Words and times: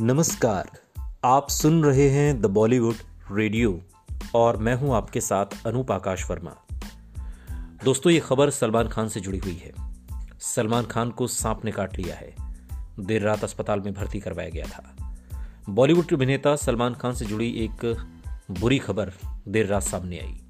नमस्कार, 0.00 0.70
आप 1.24 1.48
सुन 1.48 1.84
रहे 1.84 2.08
हैं 2.08 2.40
द 2.40 2.46
बॉलीवुड 2.46 2.94
रेडियो 3.32 3.80
और 4.34 4.56
मैं 4.56 4.74
हूँ 4.74 4.94
आपके 4.94 5.20
साथ 5.20 5.46
अनूप 5.66 5.92
आकाश 5.92 6.30
वर्मा। 6.30 6.56
दोस्तों, 7.84 8.12
ये 8.12 8.20
खबर 8.20 8.50
सलमान 8.50 8.88
खान 8.88 9.08
से 9.08 9.20
जुड़ी 9.20 9.38
हुई 9.38 9.54
है। 9.54 9.72
सलमान 10.40 10.84
खान 10.84 11.10
को 11.10 11.26
सांप 11.26 11.64
ने 11.64 11.72
काट 11.72 11.98
लिया 11.98 12.16
है। 12.16 12.34
देर 13.00 13.22
रात 13.22 13.44
अस्पताल 13.44 13.80
में 13.80 13.94
भर्ती 13.94 14.20
करवाया 14.20 14.48
गया 14.48 14.64
था। 14.64 14.96
बॉलीवुड 15.68 16.12
अभिनेता 16.12 16.56
सलमान 16.56 16.94
खान 16.94 17.14
से 17.14 17.24
जुड़ी 17.24 17.50
एक 17.50 18.04
बुरी 18.50 18.78
खबर 18.78 19.12
देर 19.48 19.66
रात 19.66 19.82
सामने 19.82 20.18
आई। 20.18 20.40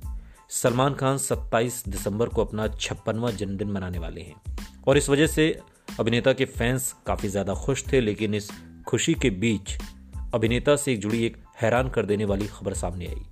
सलमान 0.51 0.95
खान 0.95 1.19
27 1.19 1.89
दिसंबर 1.89 2.29
को 2.29 2.45
अपना 2.45 2.69
छप्पनवा 2.69 3.31
जन्मदिन 3.31 3.71
मनाने 3.71 3.99
वाले 3.99 4.21
हैं 4.21 4.57
और 4.89 4.99
इस 4.99 5.11
वजह 5.11 5.27
से 5.27 5.61
अभिनेता 6.01 6.33
के 6.33 6.45
फैंस 6.45 6.95
काफ़ी 7.07 7.29
ज़्यादा 7.29 7.55
खुश 7.55 7.93
थे, 7.93 8.01
लेकिन 8.01 8.35
इस 8.35 8.51
खुशी 8.87 9.15
के 9.15 9.31
बीच 9.31 9.77
अभिनेता 10.35 10.77
से 10.77 10.97
जुड़ी 10.97 11.25
एक 11.25 11.37
हैरान 11.63 11.89
कर 11.89 12.07
देने 12.07 12.25
वाली 12.25 12.47
खबर 12.47 12.75
सामने 12.75 13.07
आई, 13.07 13.23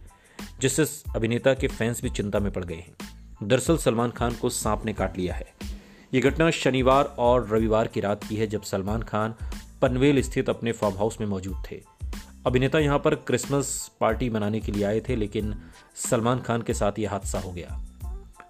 जिससे 0.61 0.85
अभिनेता 1.17 1.55
के 1.55 1.69
फैंस 1.69 2.03
भी 2.03 2.11
चिंता 2.11 2.39
में 2.39 2.53
पड़ 2.53 2.65
गए 2.65 2.75
हैं। 2.75 3.49
दरअसल 3.49 3.77
सलमान 3.77 4.11
खान 4.11 4.35
को 4.35 4.49
सांप 4.49 4.85
ने 4.85 4.93
काट 4.93 5.19
लिया 5.19 5.35
है। 5.35 5.47
ये 6.15 6.21
घटना 6.21 6.51
शनिवार 6.51 7.05
और 7.19 7.49
रविवार 7.49 7.87
की 7.87 8.01
रात 8.01 8.25
की 8.25 8.37
है, 8.37 8.47
जब 8.47 8.63
सलमान 8.63 9.03
खान 9.03 9.35
पनवेल 9.83 10.23
स्थित 10.23 10.51
अपने 10.51 10.73
फार्म 10.73 10.97
हाउस 10.97 11.21
में 11.21 11.27
मौजूद 11.27 11.62
थे। 11.71 11.81
अभिनेता 12.47 12.79
यहाँ 12.79 12.98
पर 12.98 13.15
क्रिसमस 13.15 13.91
पार्टी 14.01 14.31
मनाने 14.31 14.61
के 14.61 14.73
लिए 14.73 14.85
आए 14.85 15.01
थे, 15.01 15.17
लेकिन 15.17 15.55
सलमान 15.95 16.41
खान 16.41 16.62
के 16.62 16.75
साथ 16.75 16.98
यह 16.98 17.11
हादसा 17.11 17.41
हो 17.41 17.53
गया। 17.53 17.81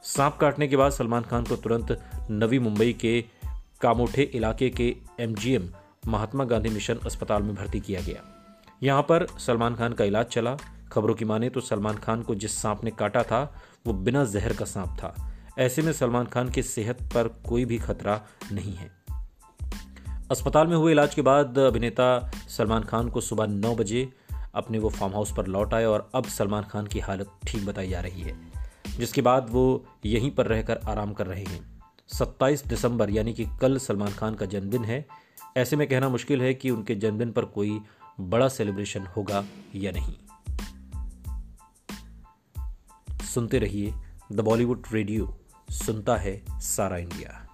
सांप 0.04 0.36
काटने 0.40 0.68
के 0.68 0.76
बाद 0.76 0.92
सलमान 0.92 1.22
खान 1.22 1.44
को 1.44 1.56
तुरंत 1.56 2.10
नवी 2.30 2.58
मुंबई 2.58 2.92
के 2.92 3.20
कामोठे 3.80 4.22
इलाके 4.22 4.70
के 4.70 4.96
एमजीएम 5.20 5.68
महात्मा 6.02 6.44
गांधी 6.44 6.68
मिशन 6.68 6.98
अस्पताल 7.06 7.42
में 7.42 7.54
भर्ती 7.54 7.80
किया 7.80 8.00
गया। 8.00 8.22
यहाँ 8.82 9.02
पर 9.02 9.26
सलमान 9.38 9.74
खान 9.74 9.92
का 9.92 10.04
इलाज 10.04 10.26
चला। 10.26 10.56
खबरों 10.92 11.14
की 11.14 11.24
माने 11.24 11.48
तो 11.48 11.60
सलमान 11.60 11.96
खान 11.96 12.22
को 12.22 12.34
जिस 12.34 12.56
सांप 12.58 12.84
ने 12.84 12.90
काटा 12.90 13.22
था, 13.22 13.42
वो 13.86 13.92
बिना 13.92 14.24
जहर 14.24 14.52
का 14.52 14.64
सांप 14.64 14.96
था। 14.98 15.14
ऐसे 15.58 15.82
में 15.82 15.92
सलमान 15.92 16.26
खान 16.26 16.50
की 16.50 16.62
सेहत 16.62 17.02
पर 17.14 17.28
कोई 17.48 17.64
भी 17.64 17.78
खतरा 17.78 18.20
नहीं 18.52 18.74
है। 18.74 18.90
अस्पताल 20.30 20.66
में 20.66 20.76
हुए 20.76 20.92
इलाज 20.92 21.14
के 21.14 21.22
बाद 21.22 21.58
अभिनेता 21.58 22.30
सलमान 22.48 22.82
खान 22.82 23.08
को 23.08 23.20
सुबह 23.20 23.46
नौ 23.46 23.74
बजे 23.74 24.08
अपने 24.54 24.78
वो 24.78 24.88
फार्म 24.88 25.12
हाउस 25.12 25.32
पर 25.36 25.46
लौट 25.46 25.74
आए 25.74 25.84
और 25.84 26.10
अब 26.14 26.24
सलमान 26.28 26.62
खान 26.62 26.86
की 26.86 26.98
हालत 26.98 27.30
ठीक 27.46 27.66
बताई 27.66 27.88
जा 27.88 28.00
रही 28.00 28.22
है, 28.22 28.38
जिसके 28.98 29.22
बाद 29.22 29.46
वो 29.50 29.84
यहीं 30.06 30.30
पर 30.30 30.46
रहकर 30.46 30.80
आराम 30.88 31.12
कर 31.12 31.26
रहे 31.26 31.44
हैं। 31.44 31.79
27 32.18 32.66
दिसंबर, 32.66 33.10
यानी 33.10 33.32
कि 33.32 33.46
कल 33.60 33.78
सलमान 33.78 34.12
खान 34.12 34.34
का 34.34 34.46
जन्मदिन 34.46 34.84
है। 34.84 35.06
ऐसे 35.56 35.76
में 35.76 35.88
कहना 35.88 36.08
मुश्किल 36.08 36.42
है 36.42 36.54
कि 36.54 36.70
उनके 36.70 36.94
जन्मदिन 36.94 37.32
पर 37.32 37.44
कोई 37.44 37.80
बड़ा 38.20 38.48
सेलिब्रेशन 38.48 39.06
होगा 39.06 39.44
या 39.74 39.92
नहीं। 39.92 40.14
सुनते 43.18 43.58
रहिए 43.58 43.94
द 44.32 44.40
बॉलीवुड 44.40 44.82
रेडियो, 44.92 45.38
सुनता 45.70 46.16
है 46.16 46.42
सारा 46.50 46.96
इंडिया। 46.96 47.46